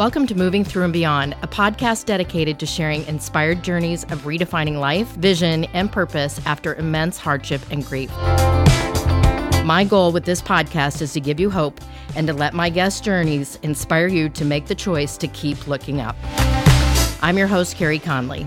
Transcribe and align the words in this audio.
Welcome 0.00 0.26
to 0.28 0.34
Moving 0.34 0.64
Through 0.64 0.84
and 0.84 0.94
Beyond, 0.94 1.34
a 1.42 1.46
podcast 1.46 2.06
dedicated 2.06 2.58
to 2.60 2.64
sharing 2.64 3.06
inspired 3.06 3.62
journeys 3.62 4.04
of 4.04 4.22
redefining 4.22 4.80
life, 4.80 5.08
vision, 5.16 5.66
and 5.74 5.92
purpose 5.92 6.40
after 6.46 6.74
immense 6.76 7.18
hardship 7.18 7.60
and 7.70 7.84
grief. 7.84 8.10
My 9.62 9.86
goal 9.86 10.10
with 10.10 10.24
this 10.24 10.40
podcast 10.40 11.02
is 11.02 11.12
to 11.12 11.20
give 11.20 11.38
you 11.38 11.50
hope 11.50 11.82
and 12.16 12.26
to 12.28 12.32
let 12.32 12.54
my 12.54 12.70
guest 12.70 13.04
journeys 13.04 13.58
inspire 13.62 14.06
you 14.06 14.30
to 14.30 14.44
make 14.46 14.68
the 14.68 14.74
choice 14.74 15.18
to 15.18 15.28
keep 15.28 15.68
looking 15.68 16.00
up. 16.00 16.16
I'm 17.20 17.36
your 17.36 17.46
host, 17.46 17.76
Carey 17.76 17.98
Conley. 17.98 18.46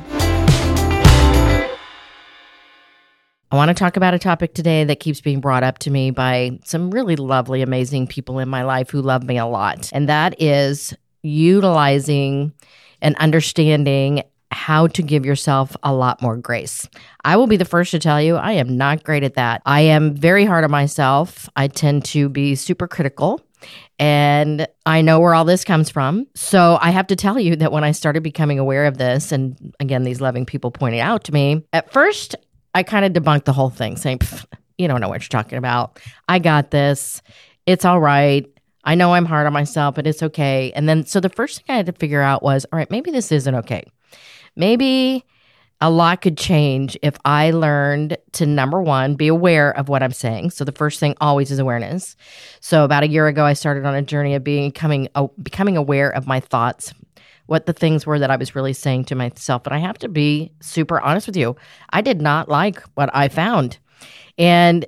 I 3.51 3.55
want 3.55 3.69
to 3.69 3.75
talk 3.75 3.95
about 3.95 4.15
a 4.15 4.19
topic 4.19 4.55
today 4.55 4.85
that 4.85 4.99
keeps 4.99 5.21
being 5.21 5.39
brought 5.39 5.61
up 5.61 5.77
to 5.77 5.91
me 5.91 6.09
by 6.09 6.57
some 6.65 6.89
really 6.89 7.15
lovely, 7.15 7.61
amazing 7.61 8.07
people 8.07 8.39
in 8.39 8.49
my 8.49 8.63
life 8.63 8.89
who 8.89 9.03
love 9.03 9.23
me 9.23 9.37
a 9.37 9.45
lot. 9.45 9.91
And 9.93 10.09
that 10.09 10.41
is 10.41 10.95
utilizing 11.23 12.53
and 13.01 13.15
understanding 13.17 14.23
how 14.51 14.85
to 14.87 15.01
give 15.01 15.25
yourself 15.25 15.75
a 15.81 15.91
lot 15.91 16.21
more 16.21 16.37
grace. 16.37 16.87
I 17.25 17.37
will 17.37 17.47
be 17.47 17.57
the 17.57 17.65
first 17.65 17.91
to 17.91 17.99
tell 17.99 18.21
you, 18.21 18.35
I 18.35 18.51
am 18.51 18.77
not 18.77 19.03
great 19.03 19.23
at 19.23 19.33
that. 19.33 19.63
I 19.65 19.81
am 19.81 20.13
very 20.13 20.45
hard 20.45 20.63
on 20.63 20.69
myself. 20.69 21.49
I 21.55 21.67
tend 21.67 22.05
to 22.05 22.29
be 22.29 22.55
super 22.55 22.87
critical. 22.87 23.41
And 23.97 24.67
I 24.85 25.01
know 25.01 25.19
where 25.19 25.33
all 25.33 25.45
this 25.45 25.63
comes 25.63 25.89
from. 25.89 26.27
So 26.35 26.77
I 26.81 26.91
have 26.91 27.07
to 27.07 27.15
tell 27.15 27.39
you 27.39 27.55
that 27.55 27.71
when 27.71 27.83
I 27.83 27.91
started 27.91 28.21
becoming 28.21 28.59
aware 28.59 28.85
of 28.85 28.97
this, 28.97 29.31
and 29.31 29.73
again, 29.79 30.03
these 30.03 30.21
loving 30.21 30.45
people 30.45 30.69
pointed 30.69 30.99
out 30.99 31.23
to 31.25 31.31
me, 31.31 31.65
at 31.73 31.91
first, 31.91 32.35
I 32.75 32.83
kind 32.83 33.05
of 33.05 33.13
debunked 33.13 33.45
the 33.45 33.53
whole 33.53 33.69
thing, 33.69 33.95
saying, 33.95 34.19
you 34.77 34.87
don't 34.87 34.99
know 34.99 35.09
what 35.09 35.21
you're 35.21 35.29
talking 35.29 35.57
about. 35.57 35.99
I 36.27 36.39
got 36.39 36.71
this. 36.71 37.21
It's 37.65 37.85
all 37.85 38.01
right. 38.01 38.45
I 38.83 38.95
know 38.95 39.13
I'm 39.13 39.25
hard 39.25 39.47
on 39.47 39.53
myself, 39.53 39.95
but 39.95 40.07
it's 40.07 40.23
okay. 40.23 40.71
And 40.75 40.89
then, 40.89 41.05
so 41.05 41.19
the 41.19 41.29
first 41.29 41.57
thing 41.57 41.73
I 41.73 41.77
had 41.77 41.85
to 41.85 41.93
figure 41.93 42.21
out 42.21 42.43
was, 42.43 42.65
all 42.71 42.77
right, 42.77 42.91
maybe 42.91 43.11
this 43.11 43.31
isn't 43.31 43.55
okay. 43.55 43.85
Maybe 44.55 45.25
a 45.81 45.89
lot 45.89 46.21
could 46.21 46.37
change 46.37 46.97
if 47.01 47.17
I 47.25 47.51
learned 47.51 48.17
to 48.33 48.45
number 48.45 48.81
one, 48.81 49.15
be 49.15 49.27
aware 49.27 49.71
of 49.71 49.89
what 49.89 50.01
I'm 50.01 50.13
saying. 50.13 50.51
So 50.51 50.63
the 50.63 50.71
first 50.71 50.99
thing 50.99 51.15
always 51.19 51.51
is 51.51 51.59
awareness. 51.59 52.15
So 52.61 52.85
about 52.85 53.03
a 53.03 53.07
year 53.09 53.27
ago, 53.27 53.43
I 53.45 53.53
started 53.53 53.85
on 53.85 53.93
a 53.93 54.01
journey 54.01 54.33
of 54.35 54.43
being 54.43 54.69
becoming, 54.69 55.09
uh, 55.15 55.27
becoming 55.41 55.75
aware 55.75 56.09
of 56.09 56.25
my 56.25 56.39
thoughts, 56.39 56.93
what 57.47 57.65
the 57.65 57.73
things 57.73 58.05
were 58.05 58.19
that 58.19 58.31
I 58.31 58.37
was 58.37 58.55
really 58.55 58.71
saying 58.71 59.05
to 59.05 59.15
myself. 59.15 59.65
And 59.65 59.75
I 59.75 59.79
have 59.79 59.97
to 59.99 60.07
be 60.07 60.53
super 60.61 61.01
honest 61.01 61.27
with 61.27 61.35
you. 61.35 61.57
I 61.89 62.01
did 62.01 62.21
not 62.21 62.47
like 62.47 62.81
what 62.95 63.09
I 63.13 63.27
found. 63.27 63.77
And 64.37 64.85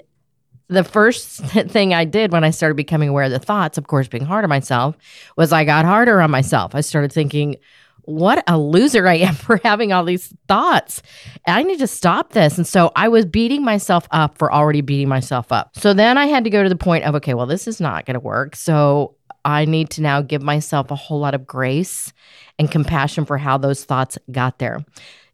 the 0.67 0.83
first 0.83 1.39
thing 1.45 1.93
I 1.93 2.05
did 2.05 2.31
when 2.31 2.43
I 2.43 2.49
started 2.49 2.75
becoming 2.75 3.09
aware 3.09 3.25
of 3.25 3.31
the 3.31 3.39
thoughts, 3.39 3.77
of 3.77 3.87
course, 3.87 4.07
being 4.07 4.25
hard 4.25 4.43
on 4.43 4.49
myself, 4.49 4.97
was 5.37 5.53
I 5.53 5.63
got 5.63 5.85
harder 5.85 6.21
on 6.21 6.31
myself. 6.31 6.75
I 6.75 6.81
started 6.81 7.11
thinking, 7.11 7.57
what 8.03 8.43
a 8.47 8.57
loser 8.57 9.07
I 9.07 9.15
am 9.15 9.33
for 9.35 9.59
having 9.63 9.91
all 9.91 10.03
these 10.03 10.33
thoughts. 10.47 11.01
I 11.47 11.63
need 11.63 11.79
to 11.79 11.87
stop 11.87 12.33
this. 12.33 12.57
And 12.57 12.65
so 12.65 12.91
I 12.95 13.07
was 13.07 13.25
beating 13.25 13.63
myself 13.63 14.07
up 14.11 14.37
for 14.37 14.53
already 14.53 14.81
beating 14.81 15.09
myself 15.09 15.51
up. 15.51 15.71
So 15.77 15.93
then 15.93 16.17
I 16.17 16.27
had 16.27 16.43
to 16.43 16.49
go 16.49 16.63
to 16.63 16.69
the 16.69 16.75
point 16.75 17.03
of, 17.05 17.15
okay, 17.15 17.33
well, 17.33 17.47
this 17.47 17.67
is 17.67 17.81
not 17.81 18.05
going 18.05 18.15
to 18.15 18.19
work. 18.19 18.55
So 18.55 19.14
I 19.45 19.65
need 19.65 19.91
to 19.91 20.01
now 20.01 20.21
give 20.21 20.41
myself 20.41 20.91
a 20.91 20.95
whole 20.95 21.19
lot 21.19 21.35
of 21.35 21.45
grace 21.45 22.11
and 22.57 22.69
compassion 22.69 23.25
for 23.25 23.37
how 23.37 23.57
those 23.57 23.85
thoughts 23.85 24.17
got 24.31 24.59
there. 24.59 24.83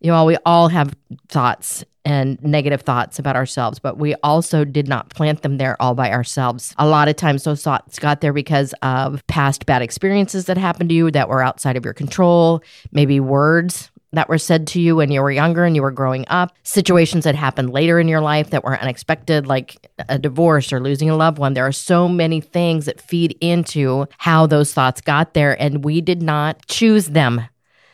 You 0.01 0.11
know, 0.11 0.25
we 0.25 0.37
all 0.45 0.67
have 0.67 0.93
thoughts 1.29 1.85
and 2.03 2.41
negative 2.43 2.81
thoughts 2.81 3.19
about 3.19 3.35
ourselves, 3.35 3.77
but 3.77 3.97
we 3.97 4.15
also 4.23 4.65
did 4.65 4.87
not 4.87 5.09
plant 5.09 5.43
them 5.43 5.57
there 5.57 5.79
all 5.79 5.93
by 5.93 6.11
ourselves. 6.11 6.73
A 6.79 6.87
lot 6.87 7.07
of 7.07 7.15
times 7.15 7.43
those 7.43 7.63
thoughts 7.63 7.99
got 7.99 8.21
there 8.21 8.33
because 8.33 8.73
of 8.81 9.25
past 9.27 9.67
bad 9.67 9.83
experiences 9.83 10.45
that 10.45 10.57
happened 10.57 10.89
to 10.89 10.95
you 10.95 11.11
that 11.11 11.29
were 11.29 11.43
outside 11.43 11.77
of 11.77 11.85
your 11.85 11.93
control, 11.93 12.63
maybe 12.91 13.19
words 13.19 13.90
that 14.13 14.27
were 14.27 14.37
said 14.37 14.67
to 14.67 14.81
you 14.81 14.97
when 14.97 15.11
you 15.11 15.21
were 15.21 15.31
younger 15.31 15.63
and 15.63 15.75
you 15.75 15.81
were 15.81 15.91
growing 15.91 16.25
up, 16.27 16.53
situations 16.63 17.23
that 17.23 17.35
happened 17.35 17.71
later 17.71 17.99
in 17.99 18.07
your 18.07 18.21
life 18.21 18.49
that 18.49 18.63
were 18.63 18.77
unexpected, 18.79 19.47
like 19.47 19.89
a 20.09 20.19
divorce 20.19 20.73
or 20.73 20.79
losing 20.79 21.09
a 21.09 21.15
loved 21.15 21.37
one. 21.37 21.53
There 21.53 21.67
are 21.67 21.71
so 21.71 22.07
many 22.07 22.41
things 22.41 22.85
that 22.85 23.01
feed 23.01 23.37
into 23.39 24.07
how 24.17 24.47
those 24.47 24.73
thoughts 24.73 25.01
got 25.01 25.33
there, 25.33 25.59
and 25.61 25.83
we 25.83 26.01
did 26.01 26.21
not 26.21 26.65
choose 26.67 27.07
them. 27.07 27.41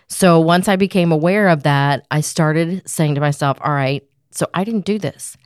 So 0.08 0.40
once 0.40 0.68
I 0.68 0.76
became 0.76 1.12
aware 1.12 1.50
of 1.50 1.64
that, 1.64 2.06
I 2.10 2.22
started 2.22 2.88
saying 2.90 3.16
to 3.16 3.22
myself, 3.22 3.58
all 3.62 3.74
right, 3.74 4.04
so 4.32 4.48
I 4.54 4.64
didn't 4.64 4.86
do 4.86 4.98
this. 4.98 5.38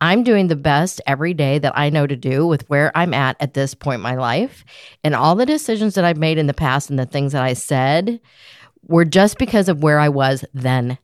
I'm 0.00 0.22
doing 0.22 0.48
the 0.48 0.56
best 0.56 1.00
every 1.06 1.34
day 1.34 1.58
that 1.58 1.76
I 1.76 1.90
know 1.90 2.06
to 2.06 2.16
do 2.16 2.46
with 2.46 2.68
where 2.68 2.90
I'm 2.96 3.12
at 3.14 3.36
at 3.40 3.54
this 3.54 3.74
point 3.74 3.96
in 3.96 4.02
my 4.02 4.14
life. 4.14 4.64
And 5.04 5.14
all 5.14 5.34
the 5.34 5.46
decisions 5.46 5.94
that 5.94 6.04
I've 6.04 6.18
made 6.18 6.38
in 6.38 6.46
the 6.46 6.54
past 6.54 6.90
and 6.90 6.98
the 6.98 7.06
things 7.06 7.32
that 7.32 7.42
I 7.42 7.52
said 7.52 8.20
were 8.82 9.04
just 9.04 9.38
because 9.38 9.68
of 9.68 9.82
where 9.82 9.98
I 9.98 10.08
was 10.08 10.44
then. 10.54 10.98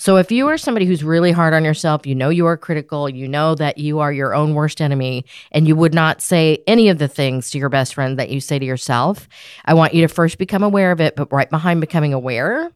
So 0.00 0.16
if 0.16 0.30
you 0.30 0.46
are 0.46 0.56
somebody 0.56 0.86
who's 0.86 1.02
really 1.02 1.32
hard 1.32 1.52
on 1.54 1.64
yourself, 1.64 2.06
you 2.06 2.14
know 2.14 2.28
you 2.28 2.46
are 2.46 2.56
critical, 2.56 3.08
you 3.08 3.26
know 3.26 3.56
that 3.56 3.78
you 3.78 3.98
are 3.98 4.12
your 4.12 4.32
own 4.32 4.54
worst 4.54 4.80
enemy, 4.80 5.24
and 5.50 5.66
you 5.66 5.74
would 5.74 5.92
not 5.92 6.22
say 6.22 6.62
any 6.68 6.88
of 6.88 6.98
the 6.98 7.08
things 7.08 7.50
to 7.50 7.58
your 7.58 7.68
best 7.68 7.94
friend 7.94 8.16
that 8.16 8.30
you 8.30 8.40
say 8.40 8.60
to 8.60 8.64
yourself, 8.64 9.28
I 9.64 9.74
want 9.74 9.94
you 9.94 10.02
to 10.02 10.08
first 10.08 10.38
become 10.38 10.62
aware 10.62 10.92
of 10.92 11.00
it, 11.00 11.16
but 11.16 11.32
right 11.32 11.50
behind 11.50 11.80
becoming 11.80 12.14
aware, 12.14 12.70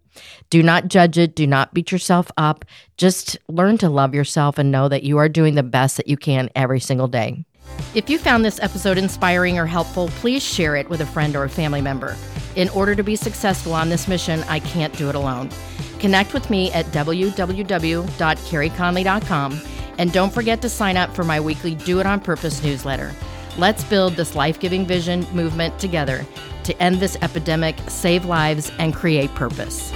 do 0.50 0.64
not 0.64 0.88
judge 0.88 1.16
it, 1.16 1.36
do 1.36 1.46
not 1.46 1.72
beat 1.72 1.92
yourself 1.92 2.28
up. 2.36 2.64
Just 2.96 3.38
learn 3.48 3.78
to 3.78 3.88
love 3.88 4.16
yourself 4.16 4.58
and 4.58 4.72
know 4.72 4.88
that 4.88 5.04
you 5.04 5.18
are 5.18 5.28
doing 5.28 5.54
the 5.54 5.62
best 5.62 5.96
that 5.98 6.08
you 6.08 6.16
can 6.16 6.50
every 6.56 6.80
single 6.80 7.08
day. 7.08 7.44
If 7.94 8.08
you 8.08 8.18
found 8.18 8.42
this 8.44 8.58
episode 8.60 8.98
inspiring 8.98 9.58
or 9.58 9.66
helpful, 9.66 10.08
please 10.08 10.42
share 10.42 10.76
it 10.76 10.88
with 10.88 11.02
a 11.02 11.06
friend 11.06 11.36
or 11.36 11.44
a 11.44 11.48
family 11.48 11.82
member. 11.82 12.16
In 12.56 12.68
order 12.70 12.94
to 12.94 13.02
be 13.02 13.16
successful 13.16 13.74
on 13.74 13.88
this 13.88 14.06
mission, 14.08 14.44
I 14.48 14.60
can't 14.60 14.96
do 14.96 15.08
it 15.08 15.14
alone. 15.14 15.50
Connect 15.98 16.34
with 16.34 16.50
me 16.50 16.70
at 16.72 16.84
www.careyconley.com 16.86 19.60
and 19.98 20.12
don't 20.12 20.32
forget 20.32 20.62
to 20.62 20.68
sign 20.68 20.96
up 20.96 21.14
for 21.14 21.24
my 21.24 21.38
weekly 21.38 21.74
Do 21.74 22.00
It 22.00 22.06
On 22.06 22.18
Purpose 22.18 22.62
newsletter. 22.62 23.12
Let's 23.58 23.84
build 23.84 24.14
this 24.14 24.34
life 24.34 24.58
giving 24.58 24.86
vision 24.86 25.26
movement 25.32 25.78
together 25.78 26.26
to 26.64 26.82
end 26.82 26.96
this 26.96 27.18
epidemic, 27.20 27.76
save 27.88 28.24
lives, 28.24 28.72
and 28.78 28.94
create 28.94 29.34
purpose. 29.34 29.92